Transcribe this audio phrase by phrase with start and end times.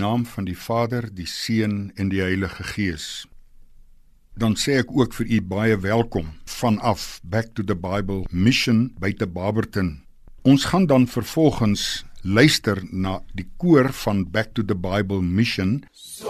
[0.00, 3.26] naam van die Vader, die Seun en die Heilige Gees.
[4.40, 9.12] Dan sê ek ook vir u baie welkom vanaf Back to the Bible Mission by
[9.12, 9.98] te Barberton.
[10.48, 15.82] Ons gaan dan vervolgens luister na die koor van Back to the Bible Mission.
[15.92, 16.29] So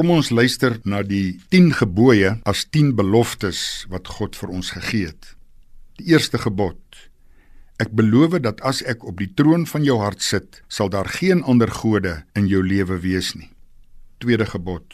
[0.00, 3.58] Kom ons luister na die 10 gebooie as 10 beloftes
[3.92, 5.34] wat God vir ons gegee het.
[6.00, 6.80] Die eerste gebod:
[7.76, 11.44] Ek beloof dat as ek op die troon van jou hart sit, sal daar geen
[11.44, 13.50] ander gode in jou lewe wees nie.
[14.24, 14.88] Tweede gebod: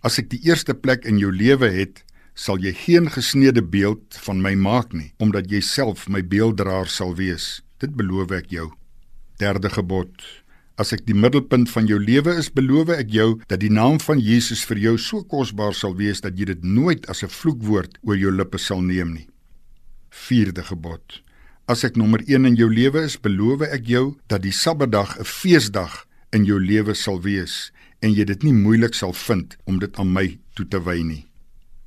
[0.00, 2.00] As ek die eerste plek in jou lewe het,
[2.32, 7.12] sal jy geen gesneede beeld van my maak nie, omdat jy self my beelddraer sal
[7.20, 7.60] wees.
[7.76, 8.70] Dit beloof ek jou.
[9.36, 10.16] Derde gebod:
[10.76, 14.18] As ek die middelpunt van jou lewe is, beloof ek jou dat die naam van
[14.20, 18.16] Jesus vir jou so kosbaar sal wees dat jy dit nooit as 'n vloekwoord oor
[18.16, 19.28] jou lippe sal neem nie.
[20.10, 21.22] Vierde gebod.
[21.66, 25.24] As ek nommer 1 in jou lewe is, beloof ek jou dat die Sabbatdag 'n
[25.24, 27.72] feesdag in jou lewe sal wees
[28.02, 31.26] en jy dit nie moeilik sal vind om dit aan my toe te wy nie.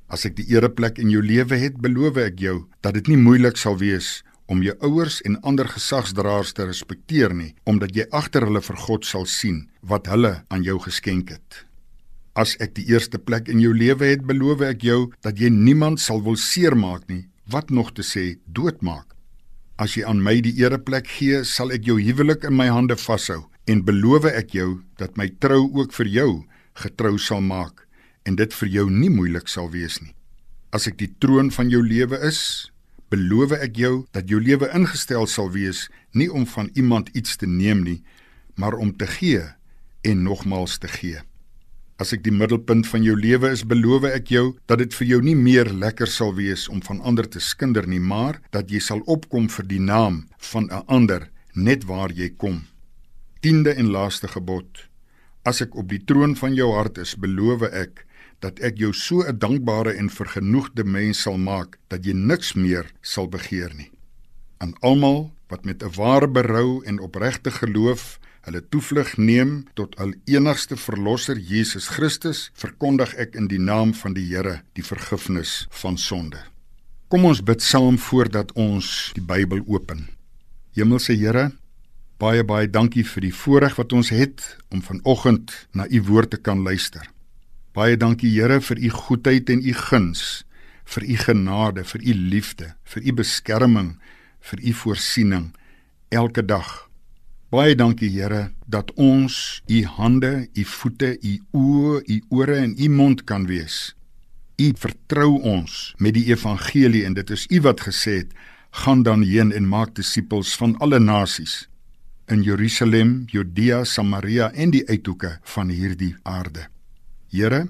[0.08, 3.56] As ek die ereplek in jou lewe het, beloof ek jou dat dit nie moeilik
[3.56, 8.62] sal wees om jou ouers en ander gesagsdraers te respekteer nie, omdat jy agter hulle
[8.66, 11.64] vir God sal sien wat hulle aan jou geskenk het.
[12.34, 16.02] As ek die eerste plek in jou lewe het, beloof ek jou dat jy niemand
[16.02, 19.14] sal wil seermaak nie, wat nog te sê doodmaak.
[19.80, 23.46] As jy aan my die ereplek gee, sal ek jou huwelik in my hande vashou
[23.70, 26.30] en beloof ek jou dat my trou ook vir jou
[26.80, 27.86] getrou sal maak
[28.26, 30.14] en dit vir jou nie moeilik sal wees nie.
[30.74, 32.70] As ek die troon van jou lewe is,
[33.10, 37.46] beloof ek jou dat jou lewe ingestel sal wees nie om van iemand iets te
[37.46, 38.02] neem nie,
[38.54, 39.42] maar om te gee
[40.06, 41.18] en nogmals te gee.
[42.00, 45.18] As ek die middelpunt van jou lewe is, beloof ek jou dat dit vir jou
[45.20, 49.02] nie meer lekker sal wees om van ander te skinder nie, maar dat jy sal
[49.04, 52.64] opkom vir die naam van 'n ander net waar jy kom.
[53.40, 54.88] Tiende en laaste gebod.
[55.44, 58.06] As ek op die troon van jou hart is, beloof ek
[58.40, 62.92] dat ek jou so 'n dankbare en vergenoegde mens sal maak dat jy niks meer
[63.00, 63.90] sal begeer nie.
[64.58, 70.12] Aan almal wat met 'n ware berou en opregte geloof hulle toevlug neem tot al
[70.24, 75.98] enigste verlosser Jesus Christus, verkondig ek in die naam van die Here die vergifnis van
[75.98, 76.40] sonde.
[77.08, 80.08] Kom ons bid saam voordat ons die Bybel open.
[80.72, 81.50] Hemelse Here,
[82.18, 86.36] baie baie dankie vir die voorreg wat ons het om vanoggend na u woord te
[86.36, 87.02] kan luister.
[87.70, 90.42] Baie dankie Here vir u goedheid en u guns,
[90.90, 93.92] vir u genade, vir u liefde, vir u beskerming,
[94.42, 95.52] vir u voorsiening
[96.10, 96.90] elke dag.
[97.54, 102.88] Baie dankie Here dat ons u hande, u voete, u oë, u ore en u
[102.90, 103.94] mond kan wees.
[104.58, 108.34] U vertrou ons met die evangelie en dit is u wat gesê het:
[108.82, 111.68] "Gaan dan heen en maak disippels van alle nasies
[112.26, 116.66] in Jerusalem, Judea, Samaria en die uithoeke van hierdie aarde."
[117.30, 117.68] Here,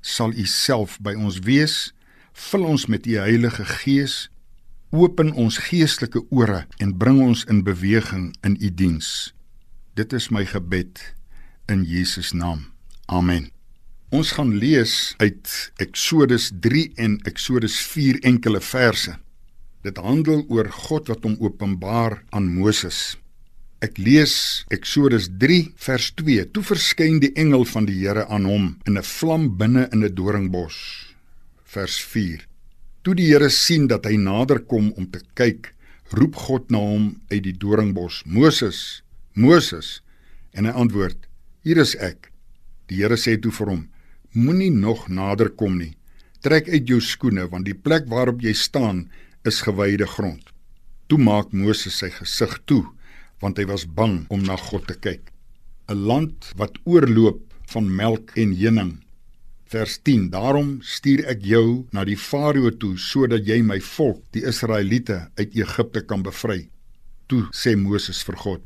[0.00, 1.94] sal u self by ons wees,
[2.50, 4.28] vul ons met u Heilige Gees
[4.90, 9.30] Open ons geestelike ore en bring ons in beweging in u diens.
[9.94, 10.98] Dit is my gebed
[11.70, 12.64] in Jesus naam.
[13.06, 13.52] Amen.
[14.10, 19.14] Ons gaan lees uit Eksodus 3 en Eksodus 4 enkele verse.
[19.86, 23.14] Dit handel oor God wat hom openbaar aan Moses.
[23.80, 24.32] Ek lees
[24.68, 26.42] Eksodus 3 vers 2.
[26.52, 30.14] Toe verskyn die engel van die Here aan hom in 'n vlam binne in 'n
[30.14, 30.76] doringbos.
[31.64, 31.96] Vers
[33.02, 35.72] Toe die Here sien dat hy nader kom om te kyk,
[36.12, 40.02] roep God na hom uit die doringbos: "Moses, Moses."
[40.52, 41.16] En hy antwoord:
[41.64, 42.32] "Hier is ek."
[42.88, 43.88] Die Here sê toe vir hom:
[44.34, 45.96] "Moenie nog nader kom nie.
[46.42, 49.10] Trek uit jou skoene want die plek waarop jy staan
[49.42, 50.52] is gewyde grond."
[51.08, 52.84] Toe maak Moses sy gesig toe
[53.40, 55.32] want hy was bang om na God te kyk.
[55.88, 57.42] 'n Land wat oorloop
[57.72, 58.98] van melk en honing
[59.70, 64.42] Vers 10: Daarom stuur ek jou na die Farao toe sodat jy my volk, die
[64.42, 66.64] Israeliete, uit Egipte kan bevry.
[67.30, 68.64] Toe sê Moses vir God: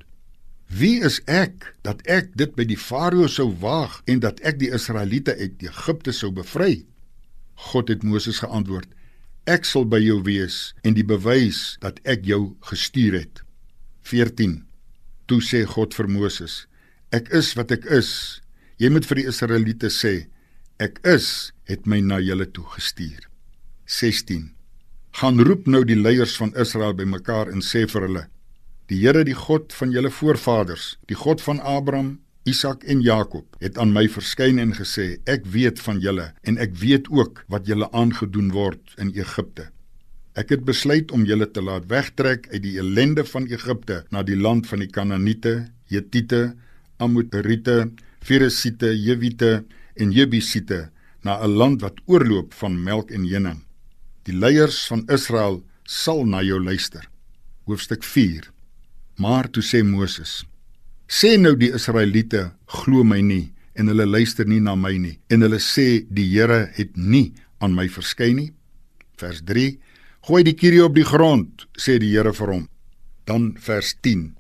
[0.73, 4.73] Wie is ek dat ek dit by die Farao sou waag en dat ek die
[4.73, 6.87] Israeliete uit Egipte sou bevry?
[7.69, 8.89] God het Moses geantwoord:
[9.45, 13.44] Ek sal by jou wees en die bewys dat ek jou gestuur het.
[14.05, 14.63] 14
[15.27, 16.65] Toe sê God vir Moses:
[17.15, 18.41] Ek is wat ek is.
[18.77, 20.27] Jy moet vir die Israeliete sê:
[20.77, 23.25] Ek is het my na julle toe gestuur.
[23.89, 24.51] 16.
[25.21, 28.25] Gaan roep nou die leiers van Israel bymekaar en sê vir hulle:
[28.93, 33.79] Die Here, die God van julle voorvaders, die God van Abraham, Isak en Jakob, het
[33.81, 37.89] aan my verskyn en gesê: Ek weet van julle en ek weet ook wat julle
[37.97, 39.71] aangedoen word in Egipte.
[40.35, 44.35] Ek het besluit om julle te laat wegtrek uit die ellende van Egipte na die
[44.35, 46.57] land van die Kanaaniete, Hetiete,
[46.99, 47.93] Amorite,
[48.25, 49.63] Feresiete, Jewiete
[49.95, 50.89] en Jebusiete
[51.23, 53.63] na 'n land wat oorloop van melk en honing.
[54.27, 57.09] Die leiers van Israel sal na jou luister.
[57.65, 58.51] Hoofstuk 4.
[59.17, 60.45] Maar toe sê Moses:
[61.07, 65.41] Sê nou die Israeliete glo my nie en hulle luister nie na my nie en
[65.41, 68.53] hulle sê die Here het nie aan my verskyn nie.
[69.17, 69.79] Vers 3:
[70.25, 72.63] Gooi die kierie op die grond, sê die Here vir hom.
[73.29, 74.31] Dan vers 10.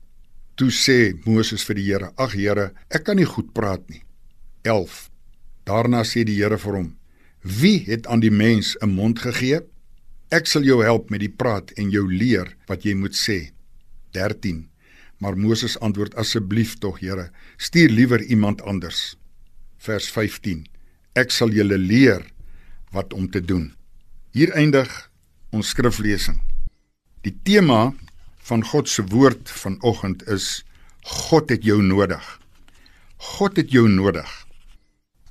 [0.56, 4.00] Toe sê Moses vir die Here: Ag Here, ek kan nie goed praat nie.
[5.68, 6.88] Daarna sê die Here vir hom:
[7.44, 9.60] Wie het aan die mens 'n mond gegee?
[10.32, 13.52] Ek sal jou help met die praat en jou leer wat jy moet sê.
[14.12, 14.70] 13.
[15.20, 19.18] Maar Moses antwoord: Asseblief tog, Here, stuur liewer iemand anders.
[19.76, 20.64] Vers 15.
[21.12, 22.24] Ek sal julle leer
[22.90, 23.74] wat om te doen.
[24.32, 25.10] Hier eindig
[25.54, 26.40] ons skriflesing.
[27.24, 27.94] Die tema
[28.48, 30.64] van God se woord vanoggend is
[31.04, 32.24] God het jou nodig.
[33.36, 34.28] God het jou nodig.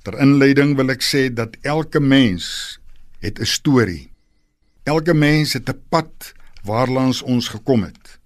[0.04, 2.78] Ter inleiding wil ek sê dat elke mens
[3.22, 4.10] het 'n storie.
[4.84, 8.18] Elke mens het 'n pad waarlangs ons gekom het.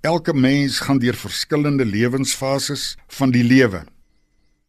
[0.00, 3.84] Elke mens gaan deur verskillende lewensfases van die lewe.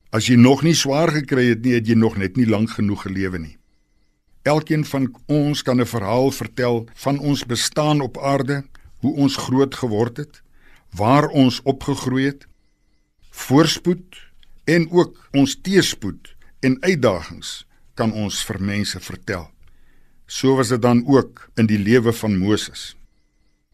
[0.09, 3.01] As jy nog nie swaar gekry het nie, het jy nog net nie lank genoeg
[3.01, 3.57] gelewe nie.
[4.47, 8.63] Elkeen van ons kan 'n verhaal vertel van ons bestaan op aarde,
[8.97, 10.41] hoe ons groot geword het,
[10.91, 12.47] waar ons opgegroei het,
[13.29, 14.29] voorspoed
[14.63, 19.49] en ook ons teëspoed en uitdagings kan ons vir mense vertel.
[20.25, 22.95] So was dit dan ook in die lewe van Moses.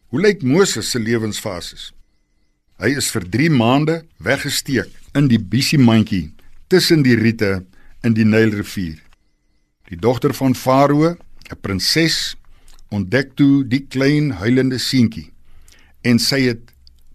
[0.06, 1.92] Hoe lyk Moses se lewensfases?
[2.78, 6.32] Hy is vir 3 maande weggesteek in die bisiemandjie
[6.66, 7.64] tussen die riete
[8.02, 9.03] in die Nylrivier.
[9.88, 11.16] Die dogter van Farao,
[11.50, 12.36] 'n prinses,
[12.88, 15.32] ontdek toe die klein huilende seentjie
[16.04, 16.72] en sy het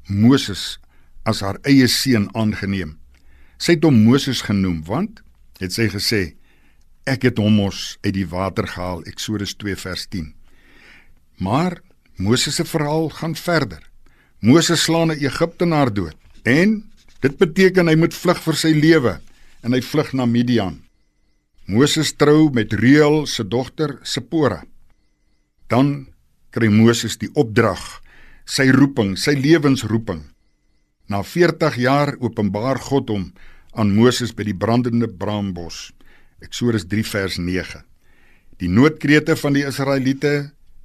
[0.10, 0.80] Moses
[1.30, 2.98] as haar eie seun aangeneem.
[3.62, 5.22] Sy het hom Moses genoem want
[5.62, 6.22] het sy gesê
[7.10, 10.34] ek het hom mos uit die water gehaal Eksodus 2 vers 10.
[11.40, 11.80] Maar
[12.20, 13.82] Moses se verhaal gaan verder.
[14.40, 16.84] Moses slaan 'n Egiptenaar dood en
[17.20, 19.20] dit beteken hy moet vlug vir sy lewe
[19.64, 20.88] en hy vlug na Midian.
[21.70, 24.64] Moses trou met Reuel se dogter Sipora.
[25.70, 26.08] Dan
[26.50, 27.84] kry Moses die opdrag,
[28.42, 30.24] sy roeping, sy lewensroeping.
[31.14, 33.28] Na 40 jaar openbaar God hom
[33.78, 35.92] aan Moses by die brandende braambos.
[36.42, 37.84] Eksodus 3 vers 9.
[38.58, 40.34] Die noodkrete van die Israeliete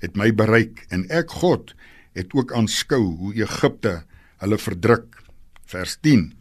[0.05, 1.73] het my bereik en ek God
[2.13, 4.03] het ook aanskou hoe Egipte
[4.45, 5.09] hulle verdruk.
[5.65, 6.35] Vers 10.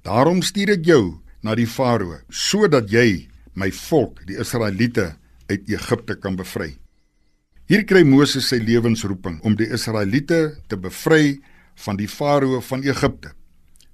[0.00, 1.02] Daarom stuur ek jou
[1.44, 5.14] na die Farao sodat jy my volk, die Israeliete
[5.50, 6.72] uit Egipte kan bevry.
[7.68, 11.40] Hier kry Moses sy lewensroeping om die Israeliete te bevry
[11.84, 13.32] van die Farao van Egipte.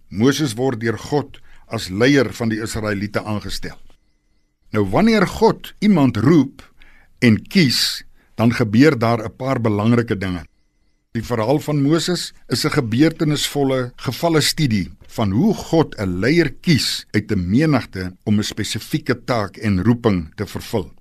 [0.08, 1.38] Moses word deur God
[1.68, 3.76] as leier van die Israeliete aangestel.
[4.72, 6.62] Nou wanneer God iemand roep
[7.24, 8.04] en kies,
[8.36, 10.44] dan gebeur daar 'n paar belangrike dinge.
[11.16, 17.06] Die verhaal van Moses is 'n gebeurtenisvolle gevalle studie van hoe God 'n leier kies
[17.16, 20.92] uit 'n menigte om 'n spesifieke taak en roeping te vervul.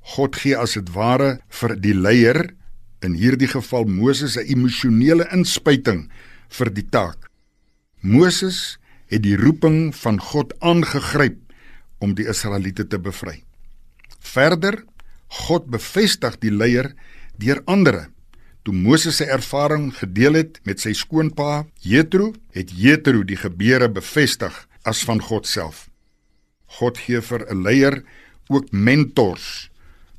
[0.00, 2.54] God gee as dit ware vir die leier,
[3.00, 6.10] in hierdie geval Moses, 'n emosionele inspuiting
[6.48, 7.30] vir die taak.
[8.00, 11.38] Moses het die roeping van God aangegryp
[11.98, 13.44] om die Israeliete te bevry.
[14.18, 14.84] Verder,
[15.28, 16.94] God bevestig die leier
[17.38, 18.10] deur ander.
[18.62, 24.54] Toe Moses sy ervaring gedeel het met sy skoonpa Jethro, het Jethro die gebeure bevestig
[24.86, 25.88] as van God self.
[26.78, 28.02] God gee vir 'n leier
[28.48, 29.70] ook mentors.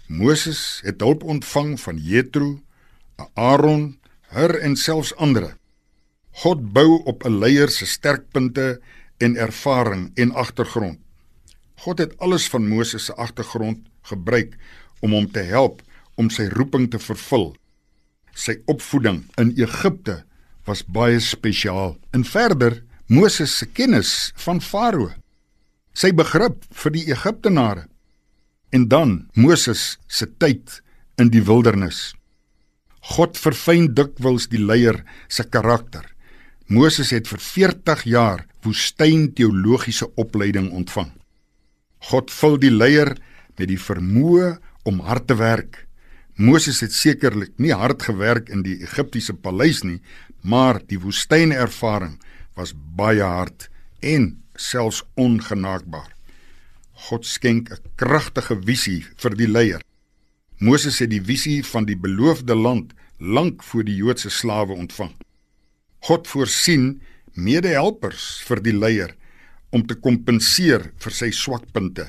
[0.07, 2.59] Moses het hulp ontvang van Jethro,
[3.33, 3.97] Aaron,
[4.33, 5.57] Hur en selfs ander.
[6.41, 8.81] God bou op 'n leier se sterkpunte
[9.17, 10.99] en ervaring en agtergrond.
[11.75, 14.57] God het alles van Moses se agtergrond gebruik
[14.99, 15.81] om hom te help
[16.15, 17.55] om sy roeping te vervul.
[18.33, 20.23] Sy opvoeding in Egipte
[20.65, 21.97] was baie spesiaal.
[22.11, 25.11] En verder, Moses se kennis van Farao,
[25.93, 27.87] sy begrip vir die Egiptenare
[28.73, 30.79] en dan Moses se tyd
[31.21, 32.13] in die wildernis.
[33.13, 36.07] God verfyn dikwels die leier se karakter.
[36.71, 41.11] Moses het vir 40 jaar woestyn teologiese opleiding ontvang.
[42.09, 43.13] God vul die leier
[43.59, 44.55] met die vermoë
[44.89, 45.83] om hard te werk.
[46.35, 49.99] Moses het sekerlik nie hard gewerk in die Egiptiese paleis nie,
[50.41, 52.17] maar die woestynervaring
[52.57, 53.69] was baie hard
[54.01, 56.09] en selfs ongenaakbaar.
[57.09, 59.81] God skenk 'n kragtige visie vir die leier.
[60.59, 65.13] Moses het die visie van die beloofde land lank voor die Joodse slawe ontvang.
[65.99, 67.01] God voorsien
[67.33, 69.15] medehelpers vir die leier
[69.71, 72.05] om te kompenseer vir sy swakpunte.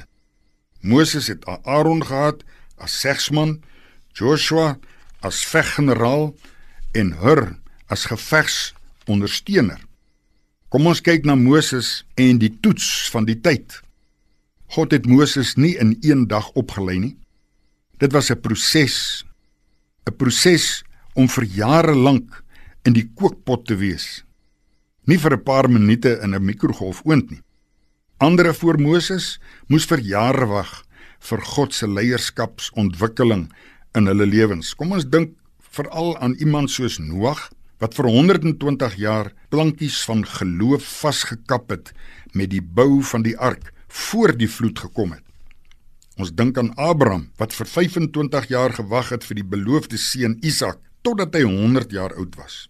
[0.80, 2.44] Moses het Aaron gehad
[2.76, 3.62] as segsman,
[4.14, 4.78] Joshua
[5.26, 6.30] as veggeneraal
[6.94, 7.56] en Hur
[7.90, 9.80] as gevegsondersteuner.
[10.70, 13.80] Kom ons kyk na Moses en die toets van die tyd.
[14.74, 17.16] God het Moses nie in een dag opgelei nie.
[17.98, 19.24] Dit was 'n proses,
[20.06, 22.42] 'n proses om vir jare lank
[22.84, 24.24] in die kookpot te wees.
[25.06, 27.42] Nie vir 'n paar minute in 'n mikrogolfoond nie.
[28.18, 30.84] Andere voor Moses moes vir jare wag
[31.20, 33.48] vir God se leierskapsontwikkeling
[33.94, 34.74] in hulle lewens.
[34.74, 35.34] Kom ons dink
[35.74, 37.50] veral aan iemand soos Noag
[37.82, 41.92] wat vir 120 jaar plankies van geloof vasgekap het
[42.32, 45.22] met die bou van die ark voor die vloed gekom het.
[46.18, 50.78] Ons dink aan Abraham wat vir 25 jaar gewag het vir die beloofde seun Isak
[51.04, 52.68] totdat hy 100 jaar oud was.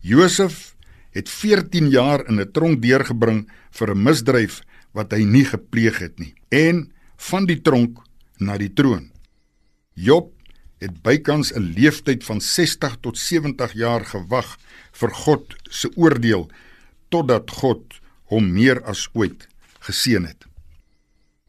[0.00, 0.74] Josef
[1.12, 6.18] het 14 jaar in 'n tronk deurgebring vir 'n misdryf wat hy nie gepleeg het
[6.18, 7.98] nie en van die tronk
[8.38, 9.11] na die troon.
[9.94, 10.32] Job
[10.82, 14.58] het bykans 'n leeftyd van 60 tot 70 jaar gewag
[14.92, 16.50] vir God se oordeel
[17.08, 20.46] totdat God hom meer as ooit geseën het.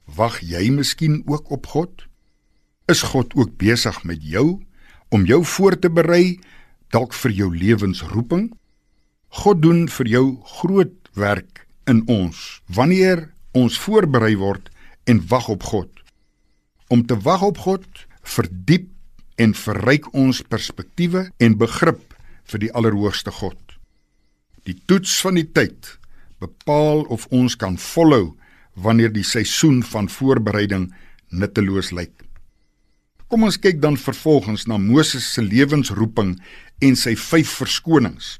[0.05, 2.05] Wag jy miskien ook op God?
[2.85, 4.65] Is God ook besig met jou
[5.09, 6.39] om jou voor te berei
[6.89, 8.51] dalk vir jou lewensroeping?
[9.27, 10.25] God doen vir jou
[10.59, 14.69] groot werk in ons wanneer ons voorberei word
[15.03, 15.89] en wag op God.
[16.87, 17.87] Om te wag op God
[18.23, 18.89] verdiep
[19.41, 22.13] en verryk ons perspektiewe en begrip
[22.51, 23.59] vir die allerhoogste God.
[24.67, 25.97] Die toets van die tyd
[26.43, 28.35] bepaal of ons kan volhou
[28.73, 30.89] wanneer die seisoen van voorbereiding
[31.29, 32.13] nutteloos lyk.
[33.27, 36.35] Kom ons kyk dan vervolgens na Moses se lewensroeping
[36.85, 38.37] en sy vyf verskonings.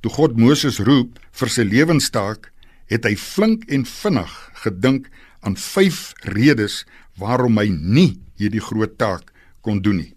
[0.00, 2.48] Toe God Moses roep vir sy lewenstaak,
[2.90, 4.32] het hy flink en vinnig
[4.64, 5.06] gedink
[5.46, 6.82] aan vyf redes
[7.20, 9.30] waarom hy nie hierdie groot taak
[9.64, 10.12] kon doen nie.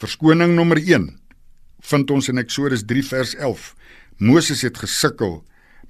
[0.00, 1.10] Verskoning nommer 1
[1.90, 3.72] vind ons in Eksodus 3 vers 11.
[4.18, 5.42] Moses het gesukkel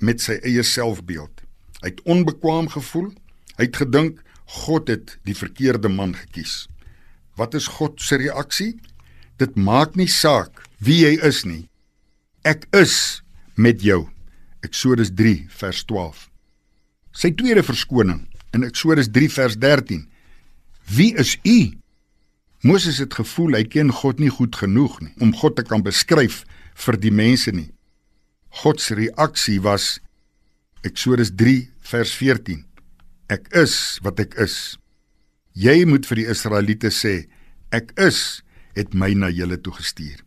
[0.04, 1.44] met sy eie selfbeeld.
[1.82, 3.12] Hy het onbekwaam gevoel.
[3.56, 4.22] Hy het gedink
[4.64, 6.66] God het die verkeerde man gekies.
[7.36, 8.74] Wat is God se reaksie?
[9.38, 11.68] Dit maak nie saak wie jy is nie.
[12.46, 13.22] Ek is
[13.54, 14.06] met jou.
[14.64, 16.24] Eksodus 3 vers 12.
[17.14, 18.24] Sy tweede verskoning
[18.56, 20.06] in Eksodus 3 vers 13.
[20.88, 21.72] Wie is u?
[22.64, 26.42] Moses het gevoel hy ken God nie goed genoeg nie om God te kan beskryf
[26.84, 27.70] vir die mense nie.
[28.62, 29.98] God se reaksie was
[30.86, 32.64] Eksodus 3 vers 14.
[33.28, 34.78] Ek is wat ek is.
[35.58, 37.28] Jy moet vir die Israeliete sê
[37.74, 38.42] ek is
[38.78, 40.22] het my na julle toe gestuur.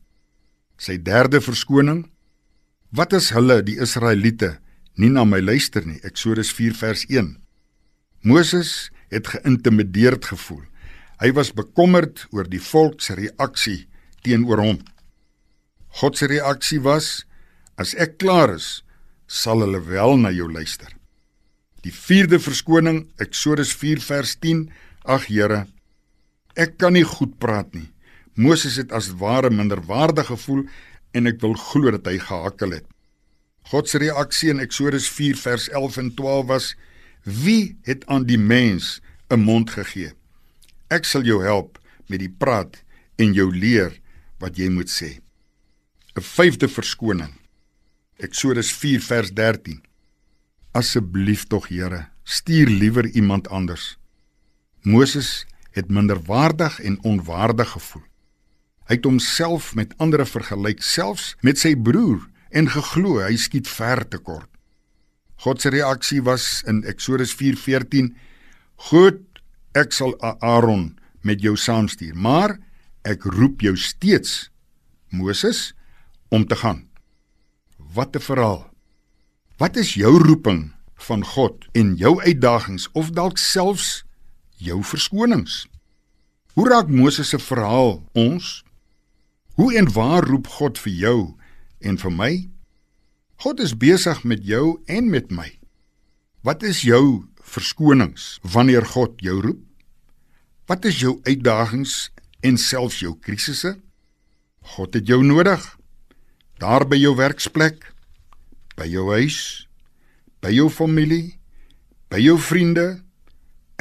[0.77, 2.05] Sy derde verskoning
[2.91, 4.57] Wat as hulle die Israeliete
[4.99, 6.01] nie na my luister nie?
[6.03, 7.37] Eksodus 4 vers 1.
[8.27, 10.63] Moses het geïntimideerd gevoel.
[11.21, 13.85] Hy was bekommerd oor die volk se reaksie
[14.25, 14.79] teenoor hom.
[16.01, 17.25] God se reaksie was:
[17.77, 18.81] As ek klaar is,
[19.27, 20.89] sal hulle wel na jou luister.
[21.81, 24.67] Die vierde verskoning, Eksodus 4 vers 10:
[25.03, 25.65] Ag Here,
[26.55, 27.89] ek kan nie goed praat nie.
[28.37, 30.63] Moses het as ware minderwaardig gevoel
[31.17, 32.87] en ek wil glo dat hy gehakkel het.
[33.71, 36.71] God se reaksie in Eksodus 4 vers 11 en 12 was:
[37.23, 40.13] Wie het aan die mens 'n mond gegee?
[40.87, 42.83] Ek sal jou help met die praat
[43.15, 43.99] en jou leer
[44.39, 45.21] wat jy moet sê.
[46.15, 47.33] 'n Vyfde verskoning.
[48.17, 49.81] Eksodus 4 vers 13.
[50.71, 53.97] Asseblief tog Here, stuur liewer iemand anders.
[54.81, 58.03] Moses het minderwaardig en onwaardig gevoel.
[58.85, 64.07] Hy het homself met ander vergelyk, selfs met sy broer en geglo hy skiet ver
[64.07, 64.50] te kort.
[65.41, 68.15] God se reaksie was in Eksodus 4:14:
[68.75, 69.21] "Goed,
[69.73, 72.59] ek sal Aaron met jou saamstuur, maar
[73.01, 74.49] ek roep jou steeds,
[75.09, 75.73] Moses,
[76.29, 76.87] om te gaan."
[77.93, 78.69] Wat 'n verhaal.
[79.57, 84.03] Wat is jou roeping van God en jou uitdagings of dalk selfs
[84.57, 85.67] jou verskonings?
[86.53, 88.63] Hoe raak Moses se verhaal ons
[89.61, 91.17] Hoe en waar roep God vir jou
[91.79, 92.31] en vir my?
[93.41, 95.47] God is besig met jou en met my.
[96.45, 99.63] Wat is jou verskonings wanneer God jou roep?
[100.69, 102.11] Wat is jou uitdagings
[102.45, 103.73] en selfs jou krisisse?
[104.77, 105.65] God het jou nodig.
[106.61, 107.81] Daar by jou werksplek,
[108.77, 109.65] by jou huis,
[110.45, 111.39] by jou familie,
[112.13, 113.01] by jou vriende,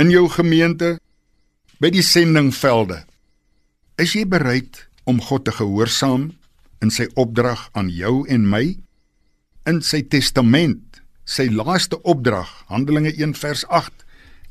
[0.01, 0.95] in jou gemeente,
[1.85, 3.03] by die sendingvelde.
[4.01, 6.31] Is jy bereid om God te gehoorsaam
[6.81, 8.71] in sy opdrag aan jou en my
[9.69, 14.07] in sy testament sy laaste opdrag Handelinge 1 vers 8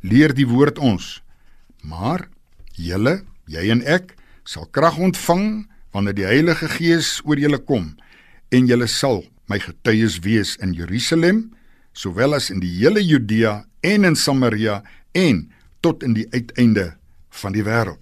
[0.05, 1.19] leer die woord ons.
[1.81, 2.27] Maar
[2.77, 3.19] julle
[3.49, 4.15] jy en ek
[4.47, 7.95] sal krag ontvang wanneer die Heilige Gees oor julle kom
[8.53, 11.49] en julle sal my getuies wees in Jerusalem
[11.97, 14.83] sowel as in die hele Judea en in Samaria
[15.17, 15.47] en
[15.81, 16.93] tot in die uiteinde
[17.41, 17.99] van die wêreld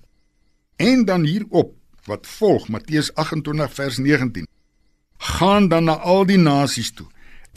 [0.83, 1.73] en dan hierop
[2.07, 4.45] wat volg Matteus 28 vers 19
[5.17, 7.07] gaan dan na al die nasies toe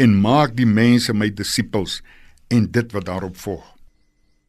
[0.00, 2.00] en maak die mense my disippels
[2.48, 3.66] en dit wat daarop volg.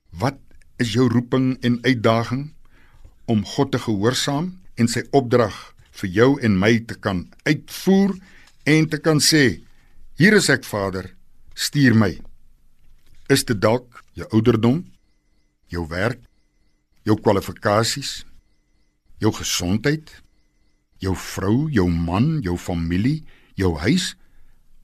[0.09, 0.39] Wat
[0.81, 2.53] is jou roeping en uitdaging
[3.25, 5.55] om God te gehoorsaam en sy opdrag
[6.01, 8.15] vir jou en my te kan uitvoer
[8.71, 9.61] en te kan sê
[10.19, 11.11] hier is ek Vader
[11.53, 12.15] stuur my.
[13.29, 14.83] Is dit dalk jou ouderdom
[15.71, 16.19] jou werk
[17.07, 18.21] jou kwalifikasies
[19.21, 20.09] jou gesondheid,
[21.01, 23.23] jou vrou, jou man, jou familie,
[23.57, 24.13] jou huis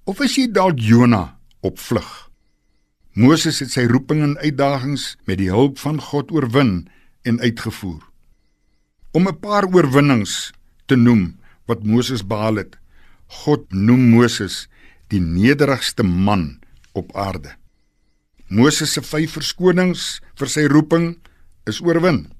[0.08, 2.08] of is jy dalk Jona op vlug?
[3.18, 6.88] Moses het sy roeping en uitdagings met die hulp van God oorwin
[7.28, 8.04] en uitgevoer.
[9.12, 10.54] Om 'n paar oorwinnings
[10.86, 12.78] te noem wat Moses behaal het.
[13.44, 14.68] God noem Moses
[15.12, 16.60] die nederigste man
[16.94, 17.56] op aarde.
[18.48, 21.18] Moses se vyf verskonings vir sy roeping
[21.66, 22.32] is oorwin.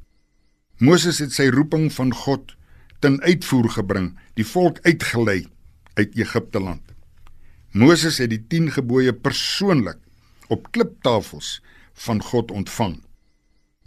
[0.80, 2.57] Moses het sy roeping van God
[3.00, 5.46] ten uitvoer gebring, die volk uitgelei
[5.98, 6.84] uit Egipte land.
[7.72, 10.00] Moses het die 10 gebooie persoonlik
[10.48, 11.62] op kliptafels
[11.94, 12.98] van God ontvang.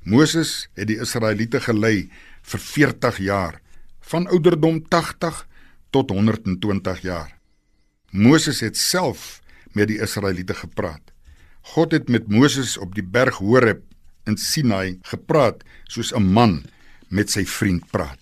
[0.02, 2.10] Moses het die Israeliete gelei
[2.42, 3.60] vir 40 jaar,
[4.00, 5.46] van ouderdom 80
[5.90, 7.38] tot 120 jaar.
[8.10, 9.40] Moses het self
[9.72, 11.12] met die Israeliete gepraat.
[11.74, 13.84] God het met Moses op die berg Horeb
[14.26, 16.64] in Sinai gepraat soos 'n man
[17.08, 18.19] met sy vriend praat.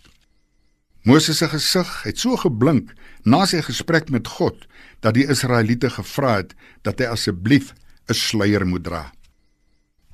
[1.09, 2.91] Moses se gesig het so geblink
[3.25, 4.67] na sy gesprek met God
[5.01, 6.51] dat die Israeliete gevra het
[6.85, 7.73] dat hy asseblief
[8.09, 9.05] 'n sluier moet dra.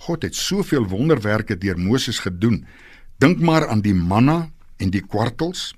[0.07, 2.67] God het soveel wonderwerke deur Moses gedoen.
[3.19, 5.75] Dink maar aan die manna en die kwartels,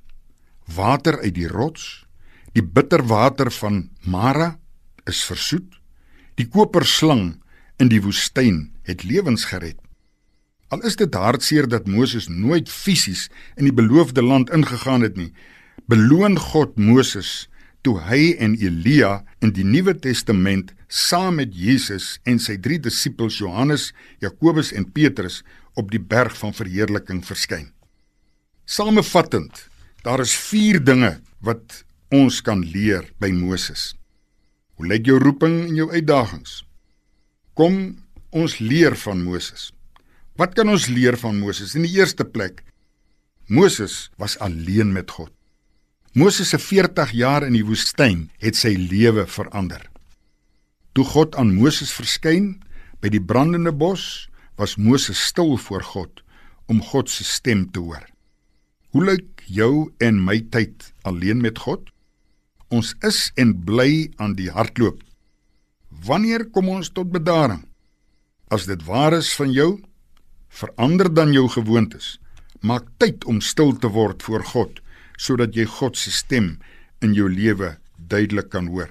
[0.67, 2.05] water uit die rots,
[2.53, 4.59] die bitter water van Mara
[5.07, 5.81] is versoet.
[6.35, 7.41] Die koperslang
[7.79, 9.86] in die woestyn het lewens gered.
[10.69, 15.31] Al is dit hartseer dat Moses nooit fisies in die beloofde land ingegaan het nie,
[15.87, 17.47] beloon God Moses
[17.87, 23.39] toe hy en Elia in die Nuwe Testament saam met Jesus en sy drie disippels
[23.39, 25.45] Johannes, Jakobus en Petrus
[25.79, 27.71] op die berg van verheerliking verskyn.
[28.67, 29.69] Samevattend,
[30.03, 31.13] daar is 4 dinge
[31.47, 33.93] wat ons kan leer by Moses.
[34.75, 36.65] Hoe lyk jou roeping en jou uitdagings?
[37.55, 38.03] Kom
[38.35, 39.71] ons leer van Moses.
[40.37, 41.73] Wat kan ons leer van Moses?
[41.79, 42.61] In die eerste plek,
[43.49, 45.33] Moses was alleen met God.
[46.13, 49.81] Moses se 40 jaar in die woestyn het sy lewe verander.
[50.97, 52.55] Toe God aan Moses verskyn
[53.01, 56.23] by die brandende bos, was Moses stil voor God
[56.73, 58.05] om God se stem te hoor.
[58.93, 61.85] Hoe lyk jou en my tyd alleen met God?
[62.73, 65.01] Ons is en bly aan die hardloop.
[65.89, 67.63] Wanneer kom ons tot bedaring?
[68.53, 69.77] As dit waar is van jou,
[70.57, 72.15] Verander dan jou gewoontes.
[72.65, 74.81] Maak tyd om stil te word voor God
[75.21, 76.55] sodat jy God se stem
[77.05, 78.89] in jou lewe duidelik kan hoor.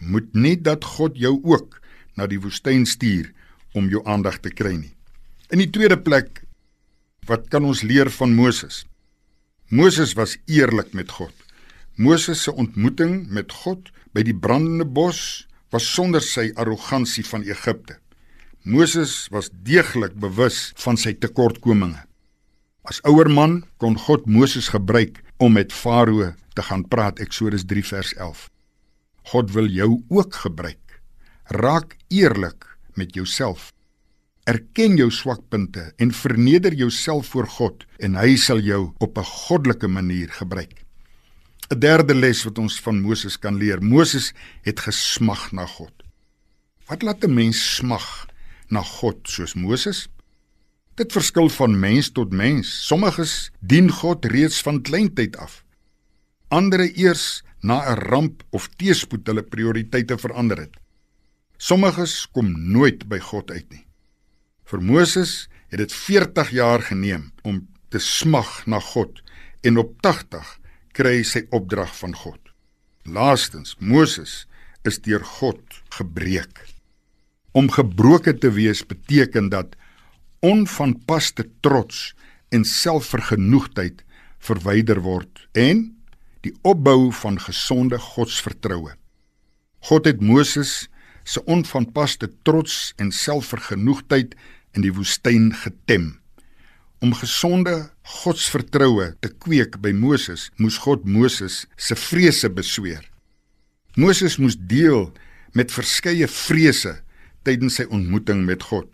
[0.00, 1.78] Moet nie dat God jou ook
[2.16, 3.30] na die woestyn stuur
[3.76, 4.92] om jou aandag te kry nie.
[5.52, 6.42] In die tweede plek
[7.28, 8.82] wat kan ons leer van Moses?
[9.68, 11.32] Moses was eerlik met God.
[11.96, 18.01] Moses se ontmoeting met God by die brandende bos was sonder sy arrogansie van Egipte.
[18.62, 21.98] Moses was deeglik bewus van sy tekortkominge.
[22.86, 27.82] As ouer man kon God Moses gebruik om met Farao te gaan praat Eksodus 3
[27.82, 28.46] vers 11.
[29.34, 31.02] God wil jou ook gebruik.
[31.50, 33.72] Raak eerlik met jouself.
[34.46, 39.88] Erken jou swakpunte en verneder jouself voor God en hy sal jou op 'n goddelike
[39.88, 40.86] manier gebruik.
[41.70, 43.82] 'n Derde les wat ons van Moses kan leer.
[43.82, 45.92] Moses het gesmag na God.
[46.86, 48.30] Wat laat 'n mens smag
[48.72, 50.06] na God soos Moses?
[50.96, 52.68] Dit verskil van mens tot mens.
[52.88, 55.62] Sommiges dien God reeds van kleintyd af.
[56.52, 60.76] Andere eers na 'n ramp of teëspoed hulle prioriteite verander het.
[61.56, 63.86] Sommiges kom nooit by God uit nie.
[64.64, 69.22] Vir Moses het dit 40 jaar geneem om te smag na God
[69.62, 70.58] en op 80
[70.92, 72.40] kry hy sy opdrag van God.
[73.04, 74.46] Laastens, Moses
[74.84, 76.71] is deur God gebreek.
[77.52, 79.76] Om gebroken te wees beteken dat
[80.40, 82.14] onvanpaste trots
[82.48, 84.04] en selfvergenoegdheid
[84.42, 85.84] verwyder word en
[86.42, 88.96] die opbou van gesonde godsvertroue.
[89.86, 90.88] God het Moses
[91.22, 94.34] se onvanpaste trots en selfvergenoegdheid
[94.74, 96.16] in die woestyn getem.
[97.02, 97.90] Om gesonde
[98.22, 103.04] godsvertroue te kweek by Moses, moes God Moses se vrese besweer.
[103.98, 105.10] Moses moes deel
[105.52, 106.96] met verskeie vrese
[107.46, 108.88] tydens sy ontmoeting met God.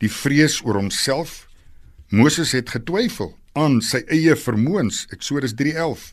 [0.00, 1.46] Die vrees oor homself.
[2.10, 6.12] Moses het getwyfel aan sy eie vermoëns, Eksodus 3:11.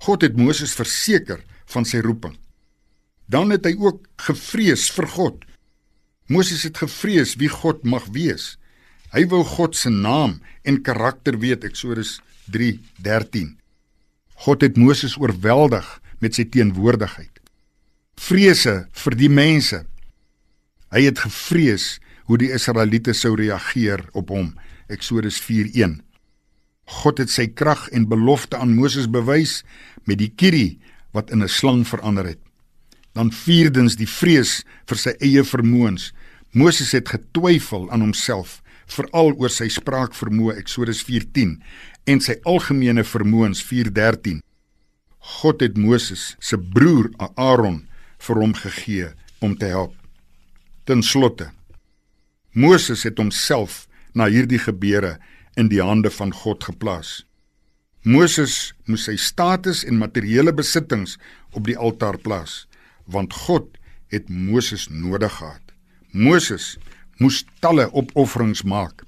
[0.00, 2.38] God het Moses verseker van sy roeping.
[3.28, 5.44] Dan het hy ook gevrees vir God.
[6.26, 8.56] Moses het gevrees wie God mag wees.
[9.12, 13.56] Hy wou God se naam en karakter weet, Eksodus 3:13.
[14.34, 17.40] God het Moses oorweldig met sy teenwoordigheid.
[18.20, 19.84] Vrese vir die mense
[20.90, 24.54] Hy het gevrees hoe die Israeliete sou reageer op hom.
[24.90, 26.00] Eksodus 4:1.
[27.02, 29.62] God het sy krag en belofte aan Moses bewys
[30.04, 30.80] met die kierie
[31.14, 32.40] wat in 'n slang verander het.
[33.14, 36.12] Dan vierdens die vrees vir sy eie vermoëns.
[36.52, 41.62] Moses het getwyfel aan homself, veral oor sy spraakvermoë Eksodus 4:10
[42.04, 44.42] en sy algemene vermoëns 4:13.
[45.18, 47.86] God het Moses se broer Aaron
[48.18, 49.99] vir hom gegee om te help.
[50.84, 51.50] Ten slotte
[52.52, 55.18] Moses het homself na hierdie gebeure
[55.54, 57.20] in die hande van God geplaas.
[58.02, 61.18] Moses moes sy status en materiële besittings
[61.54, 62.64] op die altaar plaas,
[63.06, 63.76] want God
[64.10, 65.62] het Moses nodig gehad.
[66.10, 66.78] Moses
[67.20, 69.04] moes talle opofferings maak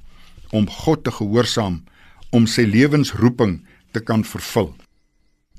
[0.53, 1.81] om God te gehoorsaam
[2.31, 3.63] om sy lewensroeping
[3.97, 4.71] te kan vervul.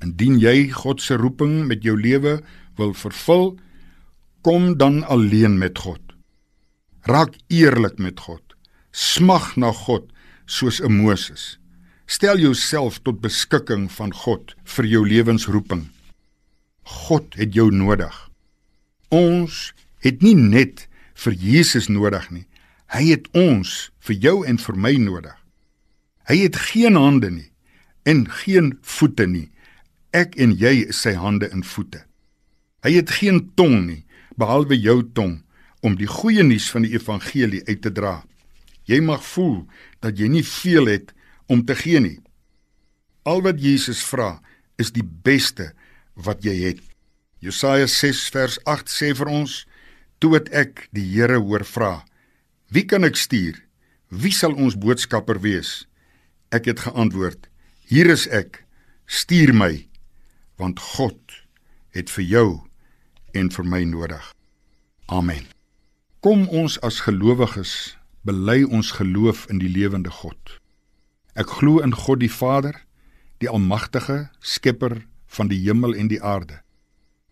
[0.00, 2.38] Indien jy God se roeping met jou lewe
[2.78, 3.58] wil vervul,
[4.46, 6.03] kom dan alleen met God.
[7.04, 8.54] Raak eerlik met God.
[8.90, 10.08] Smag na God
[10.46, 11.58] soos 'n Moses.
[12.06, 15.90] Stel jouself tot beskikking van God vir jou lewensroeping.
[16.82, 18.30] God het jou nodig.
[19.08, 22.46] Ons het nie net vir Jesus nodig nie.
[22.86, 25.36] Hy het ons vir jou en vir my nodig.
[26.24, 27.52] Hy het geen hande nie
[28.02, 29.50] en geen voete nie.
[30.12, 32.04] Ek en jy is sy hande en voete.
[32.82, 35.43] Hy het geen tong nie behalwe jou tong
[35.84, 38.22] om die goeie nuus van die evangelie uit te dra.
[38.88, 39.64] Jy mag voel
[40.04, 41.12] dat jy nie veel het
[41.52, 42.18] om te gee nie.
[43.28, 44.38] Al wat Jesus vra
[44.80, 45.72] is die beste
[46.14, 46.82] wat jy het.
[47.44, 49.64] Jesaja 6 vers 8 sê vir ons:
[50.20, 52.04] "Toe het ek die Here hoor vra:
[52.70, 53.60] Wie kan ek stuur?
[54.08, 55.86] Wie sal ons boodskapper wees?"
[56.50, 57.48] Ek het geantwoord:
[57.88, 58.64] "Hier is ek.
[59.06, 59.88] Stuur my."
[60.56, 61.20] Want God
[61.90, 62.60] het vir jou
[63.34, 64.34] en vir my nodig.
[65.06, 65.53] Amen.
[66.24, 67.70] Kom ons as gelowiges
[68.24, 70.54] bely ons geloof in die lewende God.
[71.36, 72.78] Ek glo in God die Vader,
[73.44, 75.02] die almagtige skepper
[75.36, 76.62] van die hemel en die aarde,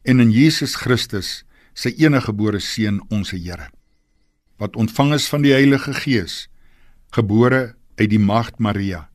[0.05, 1.31] en in Jesus Christus,
[1.73, 3.71] sy eniggebore seun, ons Here,
[4.61, 6.37] wat ontvang is van die Heilige Gees,
[7.17, 9.07] gebore uit die maagd Maria,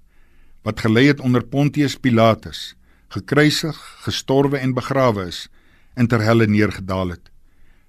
[0.66, 2.74] wat gelei het onder Pontius Pilatus,
[3.14, 3.78] gekruisig,
[4.10, 5.46] gestorwe en begrawe is
[5.94, 7.30] en ter helle neergedaal het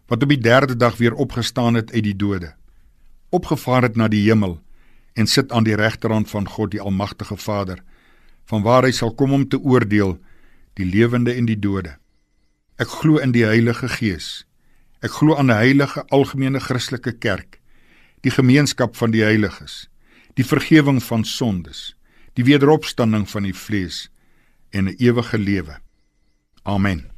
[0.08, 2.54] wat op die 3de dag weer opgestaan het uit die dode
[3.30, 4.58] opgevaar het na die hemel
[5.14, 7.82] en sit aan die regterhand van God die almagtige Vader
[8.48, 10.16] vanwaar hy sal kom om te oordeel
[10.78, 11.96] die lewende en die dode.
[12.78, 14.46] Ek glo in die Heilige Gees.
[15.02, 17.60] Ek glo aan 'n heilige algemene Christelike kerk
[18.22, 19.88] die gemeenskap van die heiliges
[20.34, 21.94] die vergifnis van sondes
[22.34, 24.10] die wederopstanding van die vlees
[24.70, 25.78] en 'n ewige lewe.
[26.62, 27.17] Amen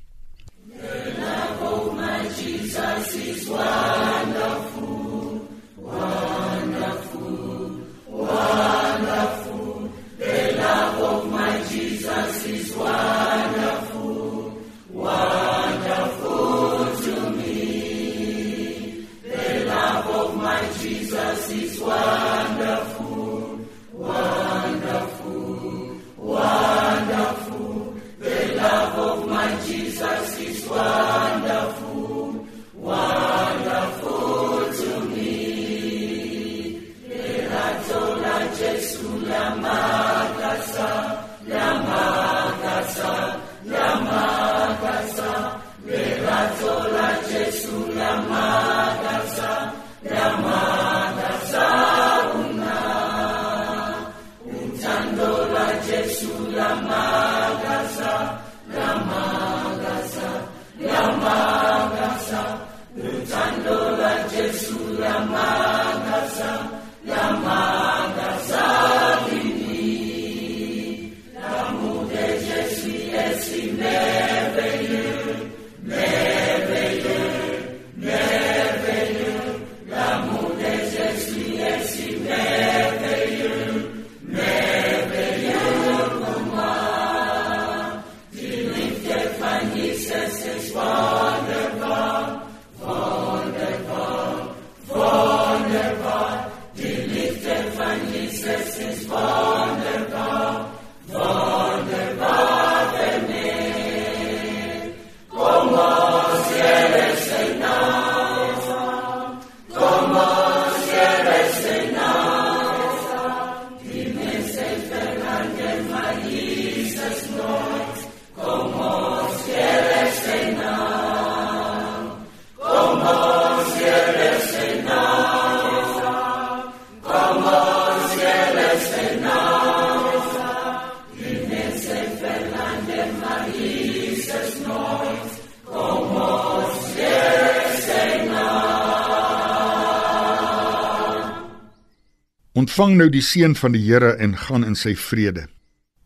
[142.70, 145.48] Ontvang nou die seën van die Here en gaan in sy vrede.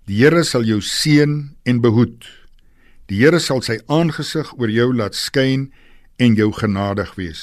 [0.09, 1.35] Die Here sal jou seën
[1.69, 2.25] en behoed.
[3.13, 5.67] Die Here sal sy aangesig oor jou laat skyn
[6.17, 7.43] en jou genadig wees.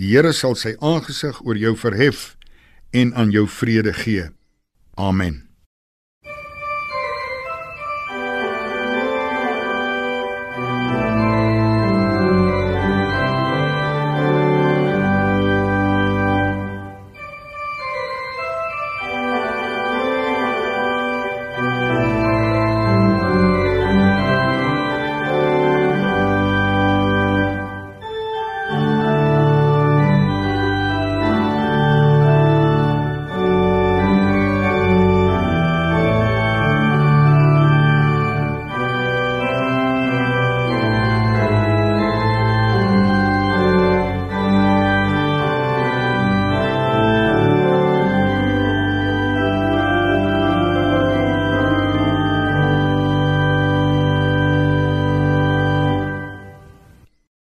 [0.00, 2.30] Die Here sal sy aangesig oor jou verhef
[2.96, 4.30] en aan jou vrede gee.
[4.96, 5.49] Amen.